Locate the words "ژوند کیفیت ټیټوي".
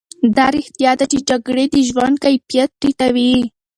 1.89-3.33